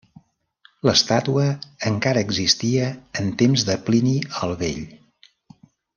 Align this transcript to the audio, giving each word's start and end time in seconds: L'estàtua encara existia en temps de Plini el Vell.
L'estàtua 0.87 1.43
encara 1.91 2.23
existia 2.29 2.89
en 3.21 3.31
temps 3.43 3.67
de 3.69 3.77
Plini 3.91 4.15
el 4.45 4.57
Vell. 4.63 4.85